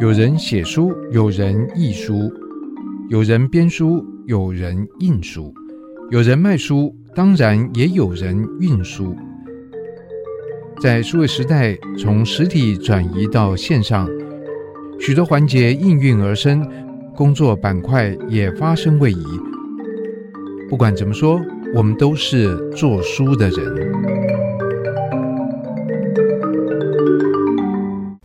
[0.00, 2.30] 有人写书，有人译书，
[3.08, 5.54] 有人编书，有人印书，
[6.10, 9.16] 有人卖书，当然也有人运输。
[10.82, 14.06] 在数位时代，从实体转移到线上，
[15.00, 16.68] 许多环节应运而生，
[17.16, 19.24] 工作板块也发生位移。
[20.68, 21.40] 不管怎么说，
[21.74, 23.93] 我们都是做书的人。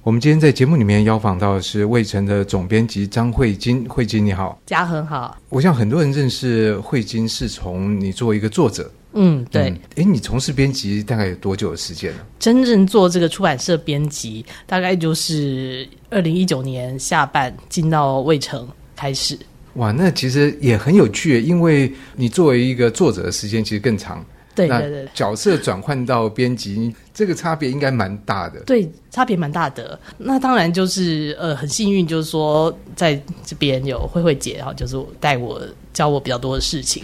[0.09, 5.37] 我们今天在节目里面邀访到的是魏城的总编辑张慧晶，慧晶你好，嘉恒好。
[5.49, 9.65] 我想很多人认识慧晶是从你作为一个作者，嗯，对。
[9.65, 12.25] 哎、嗯，你从事编辑大概有多久的时间了？
[12.39, 19.37] 真正做这个出版社编辑，大概就是二零一九年下半进到魏城开始。
[19.75, 24.25] 哇，那其实也很有趣，因为你作为一个作者的时间其实更长。
[24.67, 28.59] 对对对，角色转换到编辑，这个差别应该蛮大的。
[28.61, 29.99] 对，差别蛮大的。
[30.17, 35.61] 那当然就是呃，很幸运，就是说在这边有慧慧姐哈，就是带我
[35.93, 37.03] 教我比较多的事情。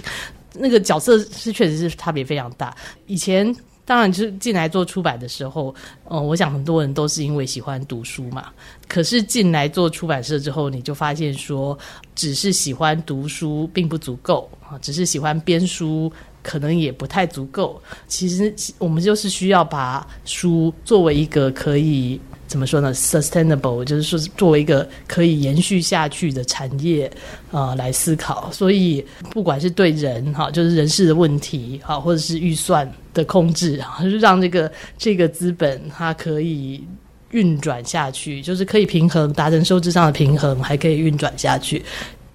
[0.53, 2.75] 那个角色是确实是差别非常大。
[3.08, 3.53] 以前
[3.84, 5.75] 当然就是进来做出版的时候，
[6.09, 8.47] 嗯、呃，我想很多人都是因为喜欢读书嘛。
[8.88, 11.78] 可是进来做出版社之后，你就发现说，
[12.16, 16.12] 只是喜欢读书并不足够啊，只是喜欢编书。
[16.45, 17.81] 可能也不太足够。
[18.07, 27.11] 其实我们就是需要把书作为一个可以怎么说呢？sustainable，就是说作为一个可以延续下去的产业
[27.51, 28.51] 啊、来思考。
[28.51, 36.83] 所以不管是对人哈，就是人事的问题哈，或者是预算的控制，就是让这个这个资本它可以
[37.31, 41.83] 运转下去，就是可以平衡，达成收支上的平衡，还可以运转下去。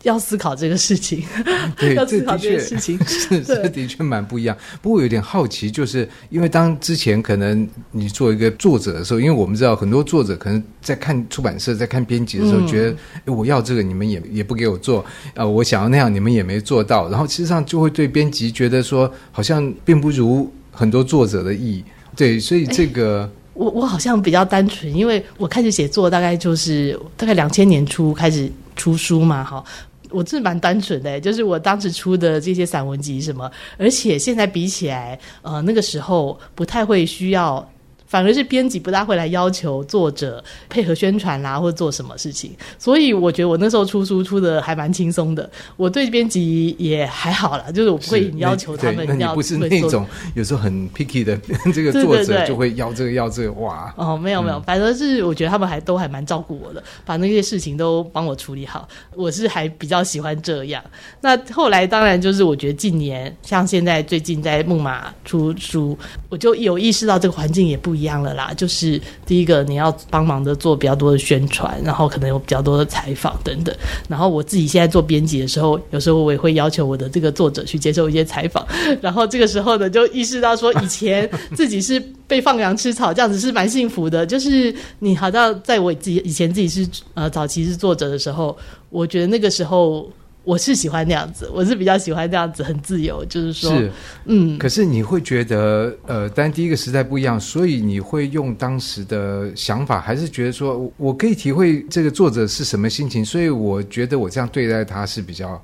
[0.05, 1.23] 要思考这个事情，
[1.77, 4.57] 对，要思考这个事情， 是 这的确蛮不一样。
[4.81, 21.85] 不过有点好奇，就是因为当之前可能你做一个作者的时候，因为我们知道很多作者可能在看出版社、在看编辑的时候，觉得、嗯、我要这个，你们也也不给我做，呃，我想要那样，你们也没做到，然后其实上就会对编辑觉得说，好像并不如很多作者的意。
[22.17, 23.23] 对，所以这个。
[23.23, 29.63] 欸我我好像比较单纯，因为我开始写作大概就是大概两千年初开始出书嘛，哈，
[30.11, 37.69] 我真蛮单纯的，就是我当时出的这些散文集什么，而且现在比起来，呃，那个时候不太会需要。
[38.11, 45.49] 反而是编辑不大会来要求作者配合宣传啦，或者做什么事情，所以我觉得我那时候出书出的还蛮轻松的。
[45.77, 49.33] 我对编辑也还好啦，就是我不会要求他们要。
[49.33, 50.05] 不是那种
[50.35, 51.39] 有时候很 picky 的
[51.73, 53.95] 这个作者就会要这个要这个哇？
[53.97, 58.89] 哦，没有没有，嗯、反正是我觉得他们还都还蛮照顾我的，把那些事情都帮我处理好。
[59.15, 60.83] 我是还比较喜欢这样。
[61.21, 65.97] 那后来当然就是我觉得近年像现在最近在木马出书，
[66.29, 68.00] 我就有意识到这个环境也不一样。
[68.01, 73.75] 一样了啦，就是第一个你要帮忙的做比较多的宣传，然后可能有比较多的采访等等。
[74.09, 78.67] 然后我自己现在做编辑的时候，有时候我也会要求我的这个作者去接受一些采访。
[79.03, 84.25] 然后这个时候呢，就意识到说，以前自己是被放羊吃草，这样子是蛮幸福的。
[84.25, 88.57] 就是你好像在我自己以前自己是呃早期是作者的时候，
[88.89, 90.11] 我觉得那个时候。
[90.43, 93.91] 我是喜欢那样子，我是比较喜欢那样子，很自由，就是说，是，
[94.25, 94.59] 嗯。
[94.59, 105.63] 可是你会觉得，呃，但第一个时代不一样，所以你会用当时的想法，还是觉得说，我可以体会这个作者是什么心情，所以我觉得我这样对待他是比较。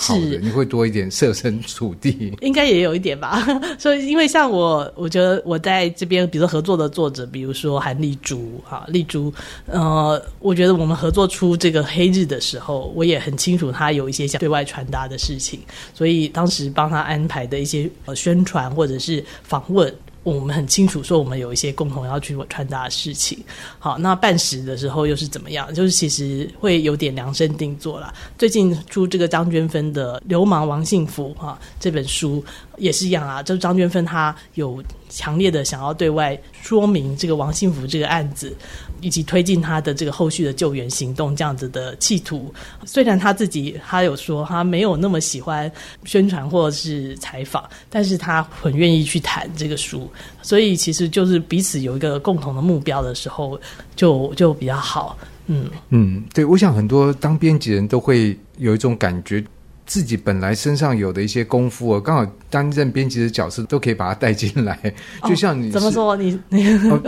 [0.00, 3.44] 是，你会多一点设身处地， 应该也有一点吧。
[3.78, 9.34] 所以，因为像我，我觉得我在这边，比如说合作的作者，比如说韩丽珠，哈，丽珠，
[9.66, 15.58] 呃，我觉得我们合作出这个黑日的时候，我也很清楚他有一些想对外传达的事情，
[15.92, 19.92] 所以当时帮他安排的一些呃宣传或者是访问。
[20.28, 23.38] 我们很清楚说，我们有一些共同要去传达的事情。
[23.78, 25.72] 好，那办实的时候又是怎么样？
[25.72, 28.12] 就是其实会有点量身定做了。
[28.36, 32.44] 最近出这个张娟芬的《流氓王幸福》哈，这本书
[32.76, 33.42] 也是一样啊。
[33.42, 38.54] 就是张娟芬她有强烈的想要对外说明这个王幸福这个案子。
[39.00, 42.52] 以及推进他的这个后续的救援行动，这样子的企图。
[42.84, 45.70] 虽然他自己他有说他没有那么喜欢
[46.04, 50.10] 宣传或者是采访，但是他很愿意去谈这个书。
[50.42, 53.58] 所以其实就是彼此有一个共同的目标的时候
[53.94, 55.16] 就，就就比较好。
[55.46, 59.42] 嗯嗯，对，我想很多当编辑人都会有一种感觉。
[59.88, 64.78] 自己本来身上有的一些功夫哦，刚好担任编辑的角色都可以把它带进来。
[65.24, 66.38] 就像你、哦、怎么说你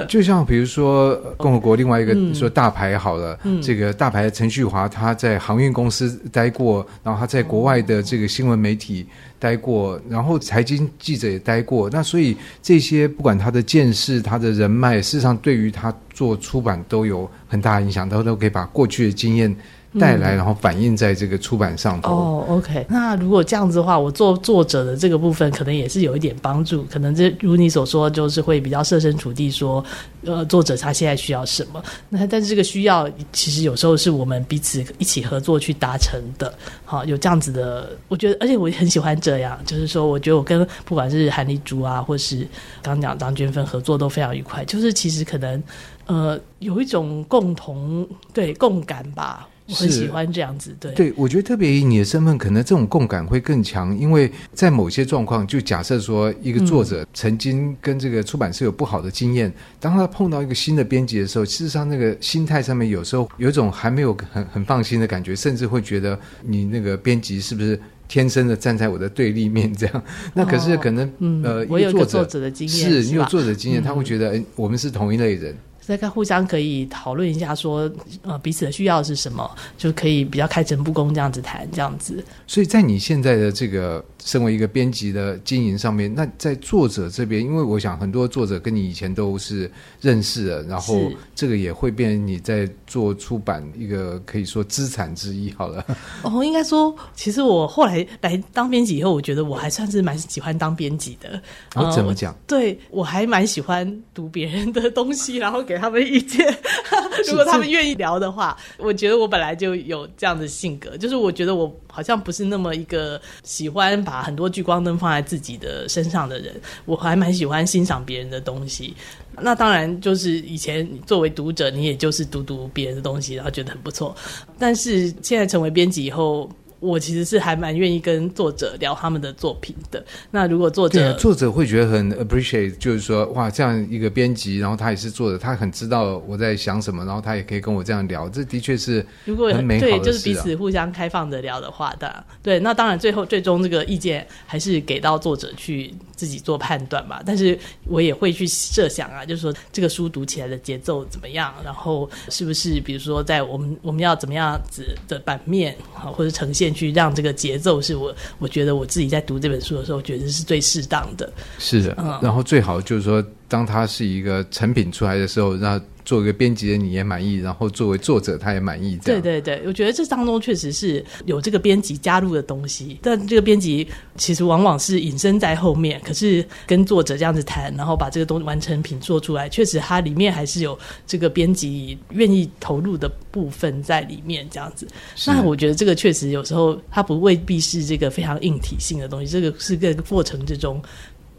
[0.09, 9.07] 就像比如说共和国另外一个说大牌好了，嗯、这个大牌的陈旭华他在航运公司待过，然后他在国外的这个新闻媒体
[9.39, 11.91] 待过，然后财经记者也待过。
[11.91, 19.55] 那所以这些不管他的见识、他的人脉，事实上对于他做出版都有很大影响，他都可以把过去的经验。
[19.99, 22.13] 带来，然后反映在这个出版上头。
[22.13, 22.87] 哦、oh，OK。
[22.89, 26.85] 那如果这样子的话，我做作者的这个部分，可能也是有一点帮助。
[26.85, 29.85] 可能这如你所说，就是会比较设身处地说，
[30.25, 31.83] 呃，作者他现在需要什么。
[32.09, 36.55] 那但是这个需要，其实有时候是我们彼此一起合作去达成的。
[36.85, 42.47] 好，有这样子的，我觉得，而且我很喜欢这样，就是说，我觉得我跟不管是韩丽珠啊，或是
[42.81, 44.65] 刚讲张娟芬合作都非常愉快。
[44.67, 45.63] 就是其实可能，
[46.07, 49.49] 呃，有一种共同对共感吧。
[49.71, 70.03] 我很喜欢这样子，对对，我觉得特别以你的身份，可能这种共感会更强，因为在某些状况，就假设说一个作者曾经跟这个出版社有不好的经验，嗯、当他碰到一个新的编辑的时候，事实上那个心态上面有时候有一种还没有很很放心的感觉，甚至会觉得你那个编辑是不是天生的站在我的对立面这样？
[70.35, 75.55] 那可是可能、哦嗯、呃，我有作者的经验，是你有作者的经验，他会觉得，哎、嗯，我们是同一类人。
[75.91, 82.25] 大家互相可以讨论一下说，说呃彼此的需要是什么，就可以比较开诚布公这样子谈，这样子。
[82.47, 89.69] 所以在你现在的这个身为一个编辑的经营上面，那在作者这边，因为我想很多作者跟你以前都是
[90.01, 95.53] 认识的，然后这个也会变成你在做出版一个可以说资产之一。
[95.55, 95.85] 好了，
[96.23, 101.43] 哦，应该说，其实我后来来当编辑以后，我觉得我还算是蛮喜欢当编辑的。
[101.75, 102.33] 哦，后，怎么讲？
[102.47, 105.80] 对，我还蛮喜欢读别人的东西，然后给。
[105.81, 106.47] 他们意见，
[107.27, 116.55] 如果他们愿意聊的话，我觉得我本来就有这样的性格，就是我觉得我好像不是那么一个喜欢把很多聚光灯放在自己的身上的人，
[116.85, 118.95] 我还蛮喜欢欣赏别人的东西。
[119.41, 124.15] 那当然，就是以前作为读者，你也就是读读别人的东西，然后觉得很不错。
[124.59, 126.51] 但是现在成为编辑以后。
[126.81, 130.03] 我其实是还蛮愿意跟作者聊他们的作品的。
[130.31, 142.25] 那如果作者作者会觉得很 appreciate，就是说哇，这样一个编辑，然后他也是作者，他很知道我在想什么，然后他也可以跟我这样聊，这的确是如果很美好就是彼此互相开放的聊的话的。
[142.43, 147.21] 对，那当然最后最终这个意见还是给到作者去自己做判断嘛。
[147.27, 156.70] 但是我也会去设想啊，就是说这个书读起来的节奏怎么样，然后是不是比如说在我们我们要怎么样子的版面啊，或者呈现。
[156.73, 161.31] 去让这个节奏是我，我觉得我自己在读这本书的时候，觉得是最适当的。
[161.59, 165.79] 是的，嗯，然后最好就是说，当它是一个成品出来的时候，让。
[166.03, 168.99] 作为一个编辑的你也满意，然后作为作者他也满意。
[169.05, 173.87] 对对对，我觉得这当中确实是有这个编辑加入的东西，但这个编辑
[174.17, 180.77] 其实往往是隐身在后面，可是跟作者这样子谈，然后把这个东西完成品做出来，确实它里面还是有
[181.07, 184.89] 这个编辑愿意投入的部分在里面，这样子。
[185.27, 190.83] 那我觉得这个确实有时候它不未必是这个非常硬体性的东西，这个是个过程之中。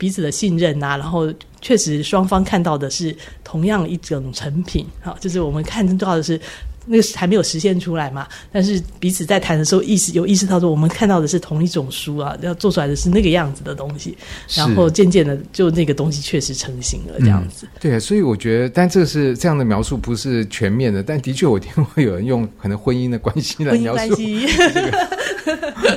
[0.02, 1.32] 彼此的信任啊，然后
[1.62, 6.42] 确实双方看到的是同样一种成品，好，就是我们看到的是。
[6.86, 8.28] 那个还没有实现出来嘛？
[8.52, 14.18] 但是彼此在谈的时候，意识有意识到说，我们看到的是同一种书啊，要做出来的是那个样子的东西。
[14.56, 17.66] 然后渐渐的，就那个东西确实成型了，这样子。
[17.66, 24.16] 嗯、对，所以我觉得，但这是这样的描述不是全面的，但的确我听过有人用可能婚姻的关系来描述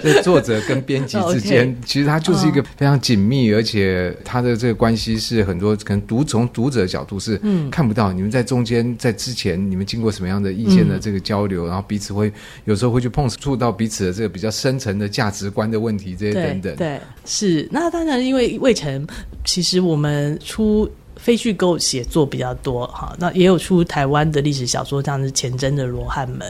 [0.03, 7.41] 这个作者跟编辑 之间，okay, 其实它就是一个非常紧密，而且他的这个关系是很多可能读从读者的角度是
[7.71, 8.13] 看不到。
[8.13, 10.74] 嗯、你们在中间，在之前，你们经过什么样的意见？
[10.75, 12.33] 间的这个交流，然后彼此会
[12.65, 16.77] 有时候会去碰触到彼此的这个比较深层的价值观的问题，这些等等。
[16.77, 17.69] 对，是。
[17.71, 19.07] 那当然，因为魏晨，
[19.45, 20.91] 其实我们出。
[21.17, 26.41] 非虚构写作比较多哈，那也有出台湾的历史小说，像是前真的《罗汉门》。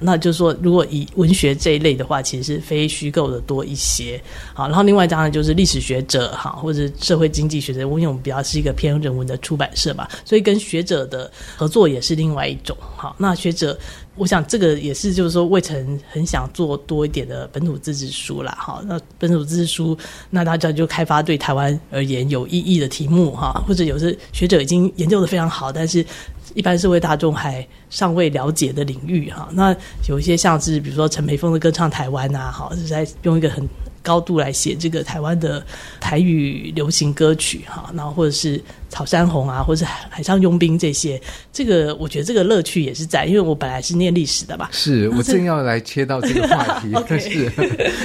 [0.00, 4.20] 那就是说，如果以文学这一类的话，其实是非虚构的多一些。
[4.52, 12.76] 好，然后另外当然就是历史学者哈，或者社会经济学者，因为我们比较是一个偏人文的出版社吧，所以跟学者的合作也是另外一种。
[12.96, 13.78] 哈，那学者。
[14.16, 18.80] 我想这个也是，就是说，卫城很想做多一点的本土自治书啦，哈。
[18.86, 19.96] 那本土自治书，
[20.30, 26.04] 那大家就开发对台湾而言有意义的题目，哈，或者有些学者已经研究得非常好，但是
[26.54, 29.48] 一般社会大众还尚未了解的领域，哈。
[29.52, 29.74] 那
[30.08, 33.68] 有一些像是，比如说陈培峰的《歌唱台湾》啊，哈，是在用一个很
[34.00, 35.64] 高度来写这个台湾的
[35.98, 38.62] 台语流行歌曲，哈，然后或者是。
[38.94, 41.20] 草山红啊，或者是海上佣兵这些。
[41.52, 44.68] 这个我觉得这个乐趣也是在，因为我本来是念历史的嘛。
[44.70, 47.50] 是我正要来切到这个话题， 但是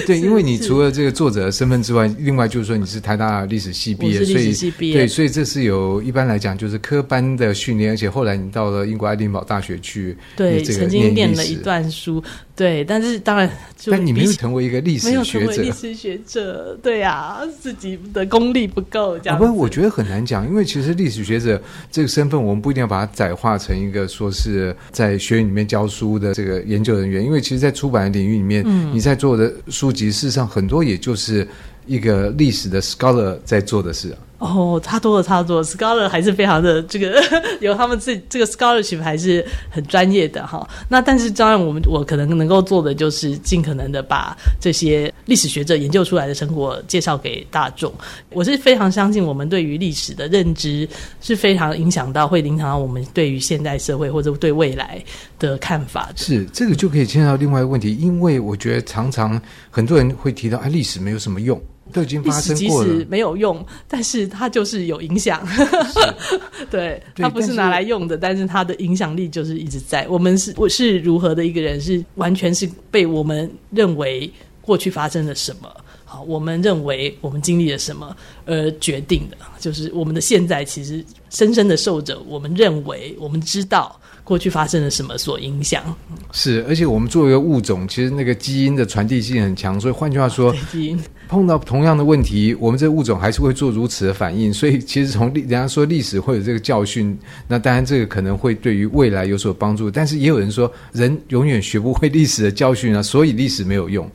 [0.07, 12.23] 对， 因为你除了这个作者的身份之外，另外就是说你是台大历史系毕业，所以对，所以这是有一般来讲就是科班的训练，而且后来你到了英国爱丁堡大学去，对，曾经念了一段书。
[12.55, 13.49] 对，但是当然，
[13.89, 19.39] 但你没有成为一个历史学者，历史学者，对呀、啊，自己的功力不够，这样。
[19.39, 31.47] 不，我觉得很难讲，因为其实历史学者这个身份，我们不一定要把它窄化成一个说是在学院里面教书的这个研究人员，因为其实，在出版的领域里面，嗯、你在做的书籍，事实上很多也就是
[31.89, 34.17] 一个历史的 scholar 在做的事啊。
[34.39, 35.63] 哦，差多了，差多了。
[35.65, 37.21] Scholar 还是非常的这个，
[37.59, 40.65] 有他们自己这个 scholarship 还是很专业的哈。
[40.87, 47.93] 那但是当然，我们我可能能够做的就是尽可能的把这些历史学者研究出来的成果介绍给大众。
[48.29, 50.87] 我是非常相信，我们对于历史的认知
[51.19, 55.03] 是非常影响到，会影响到我们对于现代社会或者对未来
[55.37, 56.09] 的看法。
[56.15, 61.61] 是这个就可以牵涉到另外一个问题，因为我觉得常常很多人会提到，哎，历史没有什么用。
[61.91, 65.47] 都已经发生过了，即使没有用，但是它就是有影响。
[66.69, 70.07] 对，它不是拿来用的，但是，但是它的影响力就是一直在。
[70.07, 74.31] 我们是我是如何的一个人，是完全是被我们认为
[74.61, 75.69] 过去发生了什么，
[76.05, 78.15] 好，我们认为我们经历了什么
[78.45, 83.99] 而决定的，就是我们的现在其实深深的受着我们认为我们知道。
[84.21, 85.83] 过去发生了什么所影响？
[86.33, 94.53] 是，而且我们作为一个物种，其实那个基因的传递性很强，所以换句话说， 基因碰到同样的问题，我们这个物种还是会做如此的反应。
[94.53, 97.17] 所以，其实从历人家说历史会有这个教训，
[97.47, 99.89] 那当然这个可能会对于未来有所帮助。
[99.89, 104.07] 但是也有人说，人永远学不会历史的教训啊，所以历史没有用。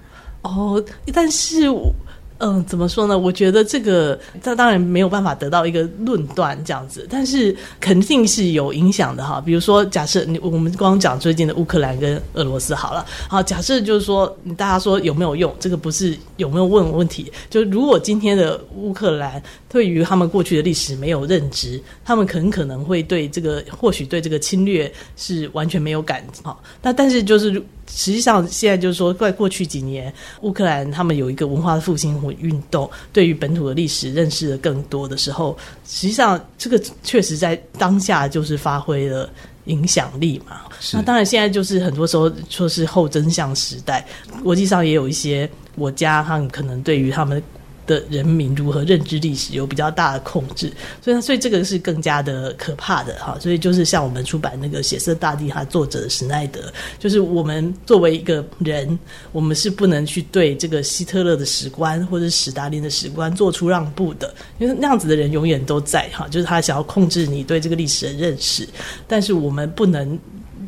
[0.42, 0.80] 哦，
[1.12, 1.92] 但是我。
[2.38, 3.16] 嗯，怎么说呢？
[3.16, 9.40] 我觉得这个，这当然没有办法得到一个论断这样子，但是肯定是有影响的哈。
[9.40, 14.26] 比如说，假设你我们光讲最近的乌克兰跟俄罗斯好了，好，假设就是说，
[14.56, 15.54] 大家说有没有用？
[15.60, 26.58] 这个不是有没有问问题，就如果今天的乌克兰对于他们过去的历史没有认知，他们很可能会对这个或许对这个侵略是完全没有感哈。
[26.82, 27.62] 那但是就是。
[27.86, 39.28] 实际上，现在就是说，在过去几年，乌克兰他们有一个文化的复兴或运动，对于本土的历史认识的更多的时候，实际上这个确实在当下就是发挥了
[39.66, 40.62] 影响力嘛。
[40.92, 44.06] 那当然，现在就是很多时候说是后真相时代，
[44.42, 47.42] 国际上也有一些国家，他们可能对于他们。
[47.86, 50.72] 的人民如何认知历史有比较大的控制，
[51.02, 53.36] 所以所以这个是更加的可怕的哈。
[53.40, 58.98] 所以就是像我们出版那个《血色大地》，它作者史奈德，就是我们作为一个人，
[59.32, 68.68] 我们是不能去对这个希特勒的史观或者史达林的史观做出让步的，因为那样子的人永远都在哈，就是他想要控制你对这个历史的认识，
[69.06, 70.18] 但是我们不能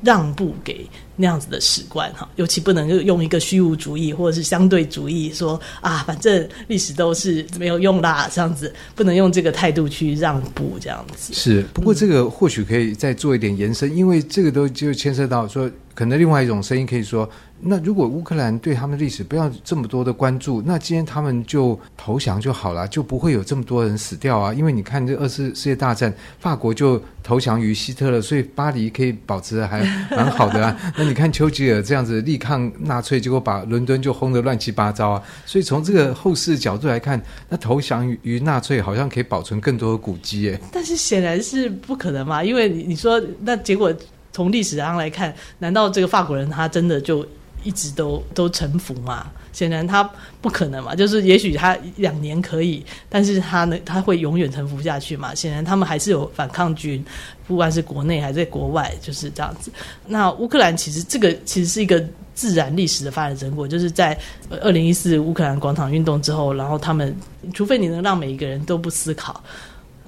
[0.02, 0.86] 让步给。
[1.16, 11.32] 那样子的史观哈，尤其不能用一个虚无主义或者是相对主义说啊，反正历史都是没有用啦，这样子不能用这个态度去让步，这样子。
[11.34, 17.28] 是，不过这个或许可以再做一点延伸，因为这个都就牵涉到说，可能另外一种声音可以说。
[17.58, 24.52] 那如果乌克兰对他们的历史不要这么多的关注，那今天他们就投降就好了，就不会有这么多人死掉啊。
[24.52, 30.76] 因为你看这二次世界大战，法国就投降于希特勒，所以巴黎可以保持的还蛮好的啊。
[30.98, 35.22] 那你看丘吉尔这样子力抗纳粹，结果把伦敦就轰得乱七八糟啊。
[35.46, 40.60] 所以从这个后世角度来看，那投降于于纳粹好像可以保存更多的古迹耶。
[40.70, 43.90] 但是显然是不可能嘛，因为你说那结果
[44.36, 47.26] 从历史上来看，难道这个法国人他真的就？
[47.64, 49.26] 一直都都臣服吗？
[49.52, 50.08] 显然他
[50.40, 50.94] 不可能嘛。
[50.94, 55.34] 就是也许他两年可以，但是他呢，他会永远臣服下去嘛？
[55.34, 57.04] 显然他们还是有反抗军，
[57.44, 59.72] 不管是国内还是在国外，就是这样子。
[60.06, 62.00] 那乌克兰其实这个其实是一个
[62.34, 64.16] 自然历史的发展成果，就是在
[64.62, 67.12] 二零一四乌克兰广场运动之后，然后他们
[67.52, 69.42] 除非你能让每一个人都不思考。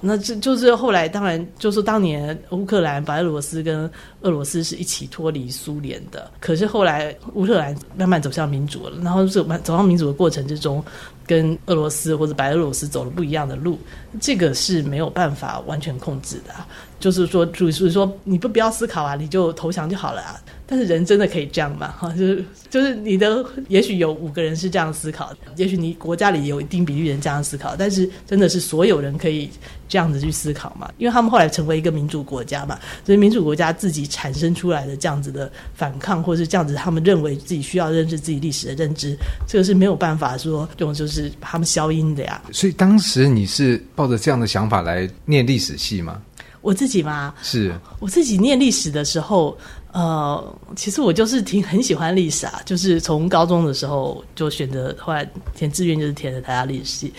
[0.01, 6.29] 那这就是后来，当然就是当年乌克兰、白俄罗斯跟俄罗斯是一起脱离苏联的。
[6.39, 10.83] 可是后来乌克兰慢慢走向民主了，然后走走向民主的过程之中，
[11.25, 13.79] 跟俄罗斯或者白俄罗斯走了不一样的路，
[14.19, 16.53] 这个是没有办法完全控制的。
[16.99, 20.39] 就是说，就是说，你不不要思考啊，你就投降就好了啊。
[20.67, 21.95] 但是人真的可以这样吗？
[21.97, 29.49] 哈，就是就是你的，也许有五个人是这样思考，也许你国家里有一定比例人这样思考，但是真的是所有人可以
[29.87, 39.15] 这样子去思考嘛，因为他们后来成为一个民主国家嘛，所以民主国家自己产生出来的这样子的反抗，或是这样子他们认为自己需要认识自己历史的认知，
[39.47, 42.41] 这个是没有办法说用就是把他们消音的呀。
[42.51, 46.21] 所以当时你是抱着这样的想法来念历史系吗？
[46.61, 47.33] 我自己吗？
[47.41, 49.57] 是我自己念历史的时候，
[49.93, 55.25] 呃，其实我就是挺很喜欢历史啊，就是从高中的时候就选择，后来
[55.55, 57.13] 填志愿就是填的台大历史系。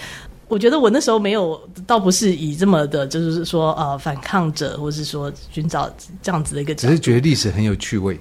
[0.50, 5.88] 我觉得我那时候没有，倒不是以这么的，就是说呃反抗者，或是说寻找
[6.20, 8.18] 这样子的一个，只是觉得历史很有趣味。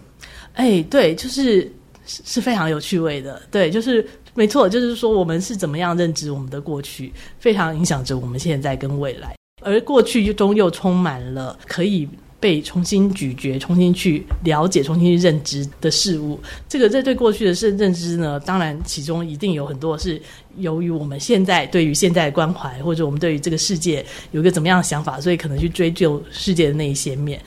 [0.53, 1.69] 哎，对，就是
[2.05, 9.33] 是非常有趣味的，对，就是没错，就是说我们是怎么样认知我们的过去，非常影响着我们现在跟未来。
[9.61, 12.07] 而过去中又充满了可以
[12.39, 16.39] 被重新咀嚼、重新去了解、重新去认知的事物。
[16.69, 20.21] 这个这对过去的是认知呢，当然其中一定有很多是
[20.59, 27.41] 由于我们现在对于现在的关怀，或者我们对于这个世界有一个怎么样的想法，所以可能去追究世界的那一些面。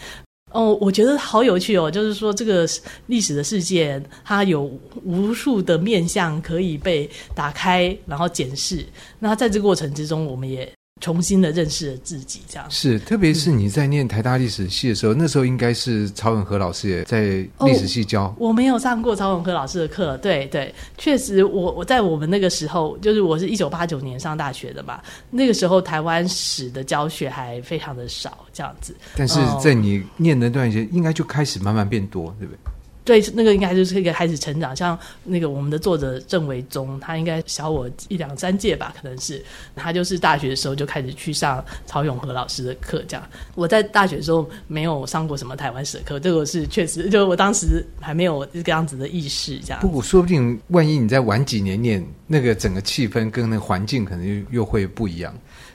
[0.52, 2.68] 哦，我觉得好有趣哦，就是说这个
[3.06, 4.70] 历史的世界，它有
[5.02, 8.84] 无数的面向可以被打开，然后检视。
[9.18, 10.70] 那在这个过程之中，我们也。
[11.02, 17.22] 重新的认识了自己，这样是，特别是你在念台大历史系的时候，嗯、那时候应该是曹永和老师也在
[17.66, 18.26] 历史系教。
[18.26, 28.94] 哦、我没有上过曹永和老师的课，对对，确实我，我我在我们那个时候，就是我是一九八九年上大学的嘛，那个时候台湾史的教学还非常的少，这样子。
[29.16, 32.71] 但是在你念的那段时间，应该就开始慢慢变多，对不对？
[33.04, 39.42] 对，那个应该就是一个开始成长，像那个我们的作者郑维宗，他应该小我一两三届吧，可能是
[39.74, 43.28] 他就是大学的时候就开始去上曹永和老师的课，这样。
[43.54, 49.80] 我在大学的时候没有上过什么台湾史的课，这个是确实，就我当时还没有这个样子的意识，这样。
[49.80, 55.34] 不过说不定万一你再晚几年念，那个整个气氛跟那个环境可能又又会不一样。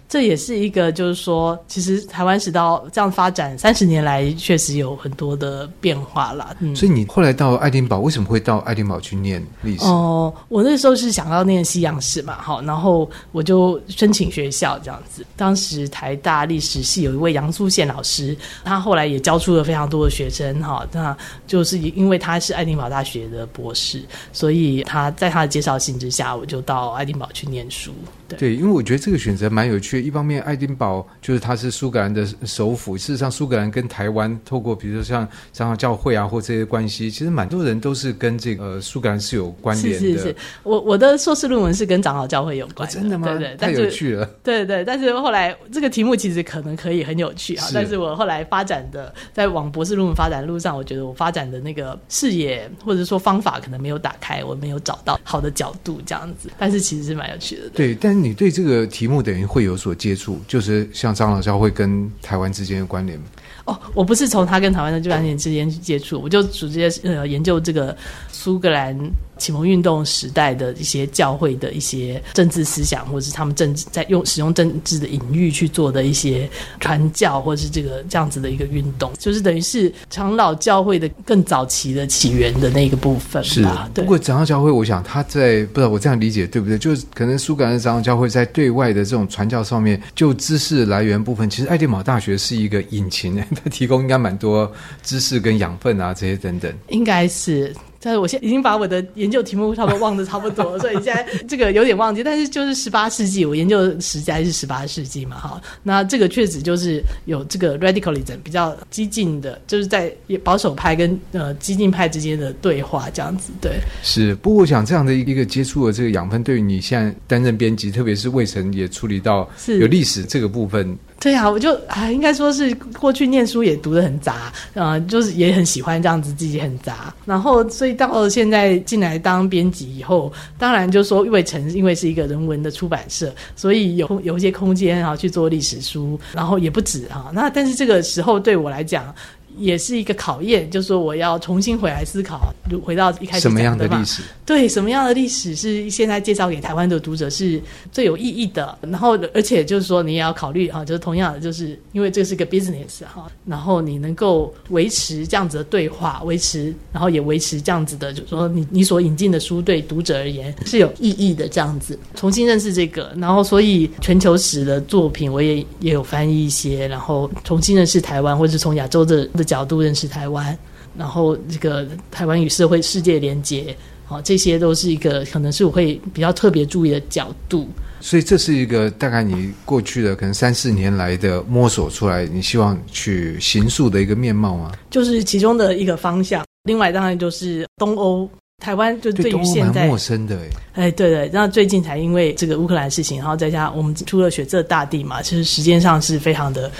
[0.10, 6.56] 这也是一个，就是说，其实台湾史到这样发展三十年来，确实有很多的变化了。
[6.60, 9.84] 嗯，所以你后来到爱丁堡，为什么会到爱丁堡去念历史？
[9.84, 15.26] 哦，我那时候是想要念西洋史嘛，好，然后我就申请学校这样子。
[15.36, 27.92] 当时台大历史系有一位杨素宪老师，他后来也教出了非常多的学生，哈，那就是因为他是爱丁堡大学的博士，所以他在他的介绍信之下，我就到爱丁堡去念书。
[28.30, 30.08] 对，对，因为我觉得这个选择蛮有趣的。
[30.08, 32.98] 一方面，爱丁堡就是它是苏格兰的首府。
[32.98, 40.00] 事实上，苏格兰跟台湾透过比如说像长老教会啊，或这些关系，其实蛮多人都是跟这个呃苏格兰是有关联的。
[40.00, 42.94] 是是是，我我的硕士论文是跟长老教会有关的。
[42.98, 43.28] 哦，真的吗？
[43.28, 44.26] 对对，太有趣了。
[44.44, 47.66] 对对，但是后来这个题目其实可能可以很有趣啊。
[47.66, 47.74] 是。
[47.74, 56.52] 但是我后来发展的在往博士论文发展的路上，我觉得我发展的那个视野或者说方法可能没有打开，我没有找到好的角度这样子。
[56.60, 57.70] 但是其实是蛮有趣的。
[57.70, 58.18] 对，对，但。
[58.18, 63.18] 你对这个题目等于会有所所接触，就是像张老教会跟台湾之间的关联。
[63.64, 67.96] 哦，我不是从他跟台湾的关联之间去接触，我就直接呃研究这个
[68.30, 68.98] 苏格兰。
[69.38, 83.44] 启蒙运动时代的一些教会的一些政治思想，或者是他们政治在用使用政治的隐喻去做的一些传教，或者是这个这样子的一个运动，就是等于是长老教会的更早期的起源的那个部分。
[83.44, 84.04] 是，对。
[84.04, 86.78] 不过长老教会，我想他在不知道我这样理解对不对？
[86.78, 94.72] 就是可能苏格兰的长老教会在对外的这种传教上面，就知识来源部分，其实爱丁堡大学是一个引擎， 它提供应该蛮多
[95.04, 96.74] 知识跟养分啊这些等等。
[96.90, 97.74] 应该是。
[98.02, 102.24] 但是我现在已经把我的研究题目差不多忘得差不多了，所以现在这个有点忘记。
[102.24, 105.62] 但是就是十八世纪，我研究的时代是十八世纪嘛，哈。
[105.84, 113.52] 那这个确实就是有这个 radicalism 比较激进的，就是在保守派跟呃激进派之间的对话这样子。
[113.62, 114.36] 对，是。
[114.36, 120.98] 不过我想这样的一个接触的这个养分，对于你现在担任编辑，特别是魏晨也处理到有历史这个部分。
[121.20, 127.14] 对呀，我就啊，应该说是过去念书也读的很杂，啊、就是也很喜欢这样子，自己很杂。
[127.26, 137.32] 然后，所以到了现在进来当编辑以后，当然就说因为成因为是一个人文的出版社，所以有有一些空间啊去做历史书，然后也不止啊。
[137.34, 139.14] 那但是这个时候对我来讲。
[139.58, 144.22] 也是一个考验，就是说我要重新回来思考，回到一开始什么样的历史？
[144.46, 148.78] 对，什么样的历史是现在介绍给台湾的读者是最有意义的？
[148.82, 169.47] 然后，而且就是说你也要考虑哈，就是同样的，就是因为这是个 business 哈，然后你能够维持这样子的对话，维持，然后也维持这样子的，就是说你你所引进的书对读者而言是有意义的，这样子重新认识这个，然后所以全球史的作品我也也有翻译一些，然后重新认识台湾，或者是从亚洲的的。
[169.48, 170.56] 角度认识台湾，
[170.96, 177.68] 然后这个台湾与社会世界连接，好，这些都是一个可能是我会比较特别注意的角度。
[178.00, 184.74] 所以这是一个大概你过去的可能三四年来的摸索出来，你希望去形塑的一个面貌吗？
[184.92, 186.46] 就是其中的一个方向。
[186.66, 188.30] 另外当然就是东欧。
[188.64, 190.36] 台湾就对于现在陌生的
[190.74, 196.72] 哎，哎，对对，那最近才因为这个乌克兰事情，然后再加上我们出了《血色大地》嘛，其实时间上是非常的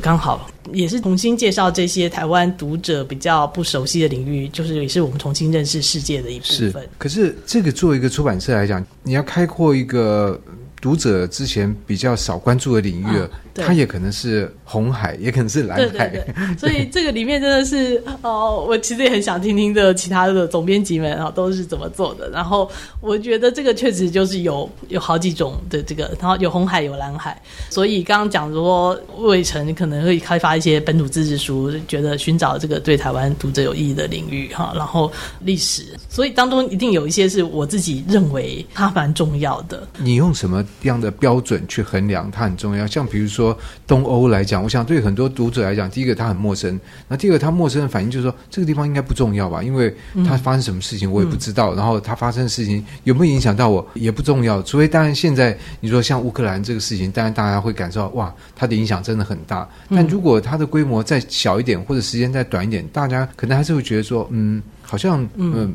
[0.00, 6.82] 刚好，也是重新介绍这些台湾读者比较不熟悉的领域，就是也是我们重新认识世界的一部分。
[6.82, 10.40] 是，可是这个作为一个出版社来讲，你要开阔一个
[10.80, 14.52] 读者之前比较少关注的领域，嗯、它也可能是。
[14.64, 22.30] 红海也可能是蓝海，对对对，所以这个里面真的是哦，我其实也很想听听的其他的总编辑们啊都是怎么做的。
[22.30, 22.70] 然后
[23.02, 27.38] 我觉得这个确实就是有有好几种的这个，然后有红海有蓝海。
[27.68, 34.72] 所以刚刚讲说魏晨可能会开发一些本土自治书，觉得寻找这个对台湾读者有意义的领域哈。
[34.74, 39.86] 然后历史，所以当中一定有一些是我自己认为它蛮重要的。
[39.98, 42.86] 你用什么样的标准去衡量它很重要？
[42.86, 43.41] 像比如说
[43.86, 44.62] 东欧来讲。
[44.62, 46.78] 我想对很多读者来讲，第一个他很陌生，
[47.08, 49.62] 那第二个他陌生的反应就是说，这个地方应该不重要吧？
[49.62, 49.94] 因为
[50.26, 54.62] 他发生什么事情我也不知道，嗯、然后他发生的事情有没有影响到我也不重要。
[54.62, 59.66] 除非当然现在你说像乌克兰这个事情，当然大家会感受到哇，它的影响真的很大。
[59.88, 65.54] 但如果它的规模再小一点，或者时间再短一点，大家可能还是会觉得说，嗯，好像嗯。
[65.54, 65.74] 嗯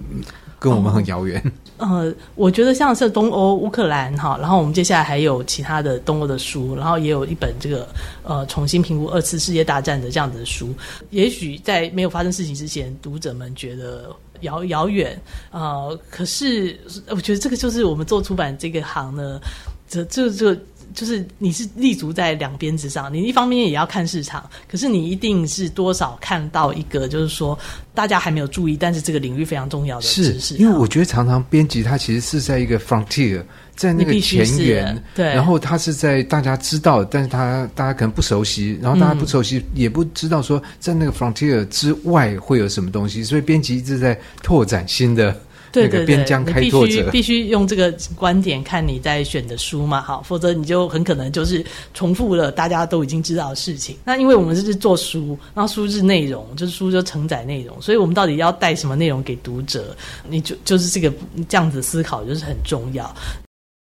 [0.59, 1.41] 跟我们很遥远。
[1.77, 7.87] 呃，我觉得像是东欧、乌克兰哈，然后我们接下来还有其他的东欧的书，然后也有一本这个
[8.23, 10.73] 呃重新评估二次世界大战的这样子的书。
[11.11, 14.09] 也许在没有发生事情之前，读者们觉得
[14.41, 15.19] 遥遥远
[15.51, 19.39] 啊、呃，可是我觉得这个就是我们做出版这个行呢，
[19.87, 20.57] 这这这。
[20.93, 27.58] 就是你是立足在两边之上，你一方面也要看市场，可是你一定是多少看到一个，就是说
[27.93, 30.39] 大家还没有注意，但是这个领域非常重要的知识。
[30.39, 33.43] 是，因为我觉得常常编辑他其实是在一个 frontier，
[33.76, 45.36] 在那个前沿，对，然后他是在大家知道，但是他大家可能不熟悉，然后大家不熟悉、嗯、也不知道说在那个 frontier 之外会有什么东西，所以编辑一直在拓展新的。
[45.71, 53.97] 对对对，边疆开拓者，你必须必须用这个观点看你在选的书嘛，好，否则你就很可能就是重复了大家都已经知道的事情。
[54.03, 59.95] 那因为我们是做书，然后书是内容，就是书就承载内容，所以我们到底要带什么内容给读者，
[60.27, 61.12] 你就就是这个
[61.47, 63.13] 这样子思考就是很重要。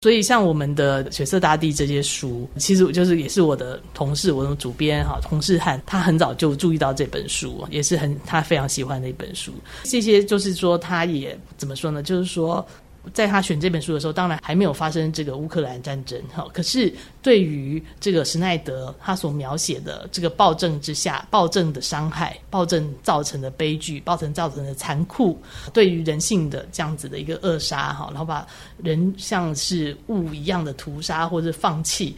[0.01, 9.51] 所以，像我们的《血色大地》这些书，其实就是也是我的同事，我的主编哈，同事汉，他很早就注意到这本书，也是很他非常喜欢的一本书。
[9.83, 12.03] 这些就是说，他也怎么说呢？
[12.03, 12.65] 就是说。
[13.13, 16.47] 在他选这本书的时候，当然还没有发生这个乌克兰战争哈。
[16.53, 25.39] 可是对于这个施耐德他所描写的这个暴政之下，暴政的伤害，暴政造成的悲剧，暴政造成的残酷，
[25.73, 28.47] 对于人性的这样子的一个扼杀哈，然后把
[28.83, 32.15] 人像是物一样的屠杀或者放弃，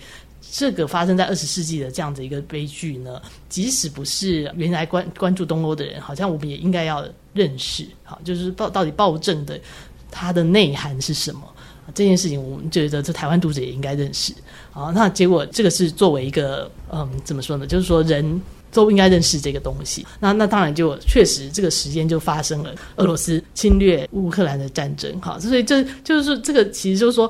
[0.52, 9.60] 这个发生在二十世纪的这样子一个悲剧呢，即使不是原来关关注东欧的人，好像我们也应该要认识，好，就是到到底暴政的。
[10.12, 11.42] 它的内涵是什么？
[11.96, 14.32] 这件事情我们觉得这台湾读者也应该认识。
[14.72, 17.66] 啊，那结果这个是作为一个嗯，怎么说呢？
[17.66, 18.40] 就是说人
[18.72, 20.06] 都应该认识这个东西。
[20.20, 25.20] 那那当然就确实这个时间就发生了俄罗斯侵略乌克兰的战争。
[25.20, 27.30] 哈，所以这就是说这个其实就是说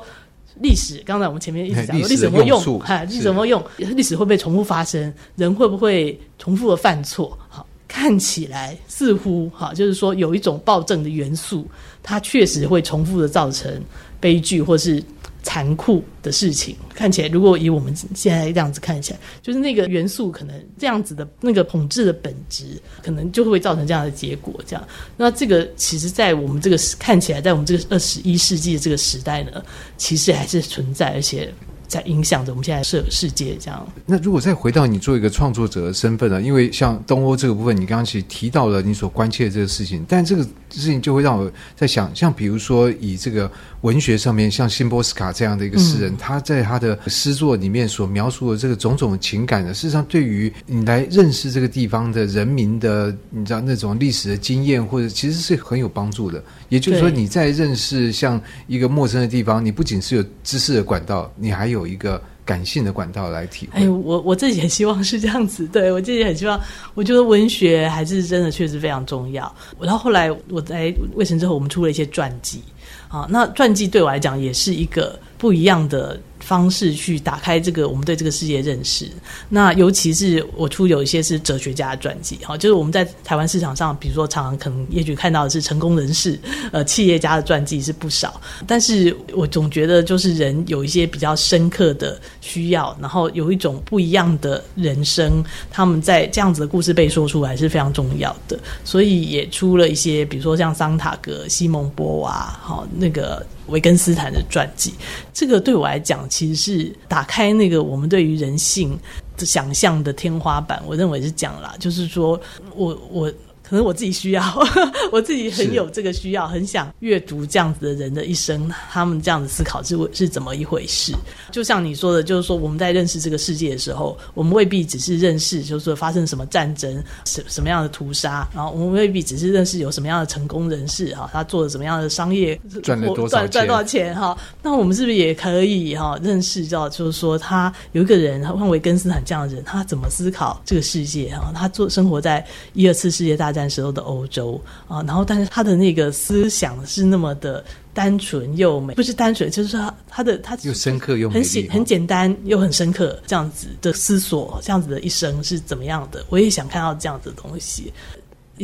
[0.60, 1.02] 历史。
[1.06, 3.64] 刚才我们前面一直讲 说历史怎么用，哈，历史怎么用？
[3.78, 5.12] 历史会不会重复发生？
[5.36, 7.36] 人会不会重复的犯错？
[7.48, 7.66] 好。
[8.00, 11.68] 看起来似乎哈，就是说有一种暴政的元素，
[12.02, 13.70] 它确实会重复的造成
[14.18, 15.04] 悲剧或是
[15.42, 16.74] 残酷的事情。
[16.94, 24.58] 看起来，如果以我们现在这样子看起来，就是那个元素可能这样子的那个统治的本质，可能就会造成这样的结果。
[24.66, 29.62] 这样，那这个其实，在我们这个看起来，在我们这个二十一世纪的这个时代呢，
[29.98, 31.52] 其实还是存在，而且。
[31.90, 33.86] 在影响着我们现在世世界这样。
[34.06, 36.40] 那如果再回到你做一个创作者的身份呢？
[36.40, 43.50] 因为像东欧这个部分，你刚刚其实提到了你所关切的这个事情，但这个事情就会让我在想，像比如说以这个
[43.80, 56.40] 文学上面，像辛波斯卡这样的一个诗人，嗯、他在他的诗作里面所描述的这个种种情感呢，事实上对于你来认识这个地方的人民的，你知道那种历史的经验，或者其实是很有帮助的。
[56.68, 63.88] 也就是说，你在认识像一个陌生的地方，你不仅是有知识的管道，你还有有一个感性的管道来体会。
[63.88, 66.60] 我我自己也希望是这样子，对，我自己很希望。
[66.94, 69.52] 我觉得文学还是真的确实非常重要。
[69.80, 72.62] 然后后来我在卫城之后，我们出了一些传记
[73.08, 79.08] 啊，那传记对我来讲也是一个不一样的方式去打开这个我们对这个世界认识。
[79.48, 86.38] 那尤其是我出有一些是哲学家的传记，哈，就是我们在台湾市场上，比如说常常可能也许看到的是成功人士、
[86.72, 103.46] 呃企业家的传记是不少，但是我总觉得就是人有一些比较深刻的需要，然后有一种不一样的人生，他们在这样子的故事被说出来是非常重要的，所以也出了一些，比如说像桑塔格、西蒙波娃，好那个。
[103.66, 104.92] 维根斯坦的传记，
[105.32, 108.98] 这个对我来讲，其实是打开那个我们对于人性
[109.36, 110.82] 想象的天花板。
[110.86, 112.40] 我认为是这样啦，就是说
[112.74, 113.30] 我我。
[113.70, 114.42] 可能我自己需要，
[115.12, 121.14] 我自己很有这个需要，很想阅读这样子的人的一生，他们这样子思考是是怎么一回事？
[121.52, 134.36] 就像你说的，就是说我们在认识这个世界的时候，我们未必只是认识，就是说发生什么战争、什什么样的屠杀，然后我们未必只是认识有什么样的成功人士哈，他做了什么样的商业赚了多少赚赚多少钱哈？
[134.64, 141.52] 那我们是不是也可以哈认识到，就是说他有一个人，像维根斯坦这样的人，他怎么思考这个世界哈？
[141.54, 143.59] 他做生活在一二次世界大战。
[143.68, 156.24] 时候的欧洲啊，然后但是他的那个思想是那么的单纯又美，不是单纯，就是说他他的他又深刻又很简很简单又很深刻，这样子的思索，这样子的一生是怎么样的？
[156.28, 157.92] 我也想看到这样子的东西。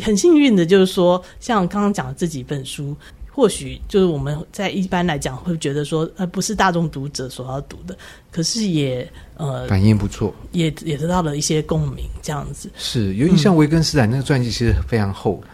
[0.03, 2.95] 很幸运的就是说，像刚刚讲的这几本书。
[3.37, 7.95] 或许就是我们在一般来讲会觉得说，呃，不是大众读者所要读的，
[8.31, 12.71] 可是也呃反应不错，也也得到了一些共鸣，这样子。
[12.79, 15.39] 是，尤其像维根斯坦那个传记，其实非常厚。
[15.45, 15.49] 嗯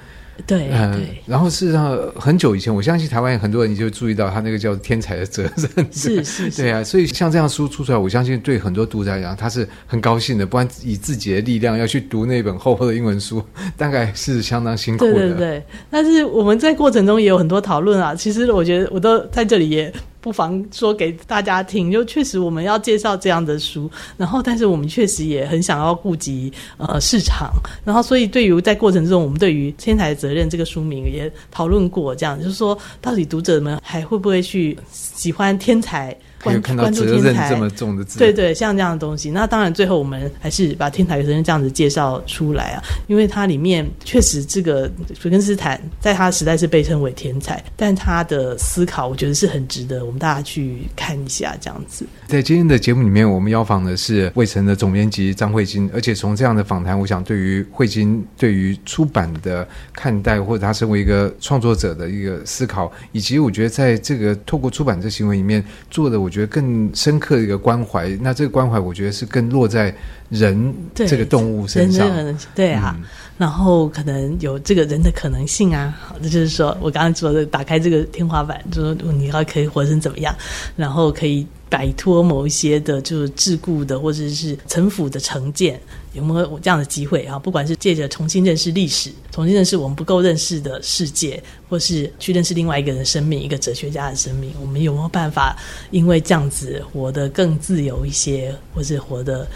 [0.46, 13.42] 对，嗯，然后事实上很久以前，我相信台湾很多人就注意到他那个叫天才的责任，是是，对啊，所以像这样书出出来，我相信对很多读者来讲，他是很高兴的，不然以自己的力量要去读那本厚厚的英文书，
[13.76, 15.12] 大概是相当辛苦的。
[15.12, 19.92] 对对对，但是我们在过程中也有很多讨论啊，其实我觉得我都在这里也。
[20.22, 27.50] 不妨说给大家听，就确实我们要介绍这样的书，然后但是我们确实也很想要顾及呃市场，
[27.84, 36.16] 然后所以对于在过程中，我们对于《天才责任》这个书名也讨论过，这样就是说，到底读者们还会不会去喜欢天才？
[36.50, 39.30] 有看到责任这么重的字，对对，像这样的东西。
[39.30, 44.90] 那当然，最后我们还是把天才学生这样子介绍出来啊，因为它里面确实这个
[45.24, 52.04] 维根斯坦在他时代是被称为天才，但他的思考，我觉得是很值得我们大家去看一下这样子。
[52.26, 66.31] 在今天的节目里面，我们邀访的是魏晨的总编辑张慧晶，而且从这样的访谈，我想对于慧晶对于出版的看待，或者他身为一个创作者的一个思考，以及我觉得在这个透过出版这行为里面做的，我。
[66.32, 69.94] 觉得更深刻的一个关怀，那这个关怀，我觉得是更落在
[70.30, 72.08] 人这个动物身上。
[72.08, 73.04] 对，对啊、嗯，
[73.38, 75.94] 然后可能有这个人的可能性啊。
[76.00, 80.34] 好，这就是说我刚刚说的，打开这个天花板，就说你要可以活成怎么样，
[80.74, 85.80] 然后可以摆脱某一些的，就是桎梏的或者是城府的成见。
[86.12, 87.38] 有没有这样的机会啊？
[87.38, 95.56] 不管是借着重新认识历史，重新认识我们不够认识的世界，或是去认识另外一个人的生命，一个哲学家的生命，我们有没有办法
[95.90, 99.48] 因为这样子活得更自由一些，或是活得？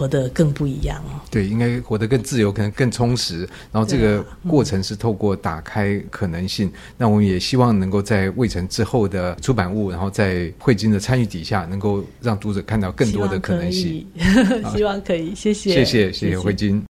[0.00, 1.20] 活得更不一样哦。
[1.30, 3.40] 对，应该活得更自由，可能更充实。
[3.70, 6.68] 然后这个过程是透过打开可能性。
[6.68, 14.06] 啊嗯、那我们也希望能够在卫城之后的出版物，然后在惠金的参与底下，能够让读者看到更多的可能性。
[14.74, 16.82] 希望可以，谢谢，谢谢，谢谢惠金。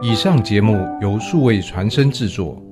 [0.00, 2.62] 以上节目由数位传声制作。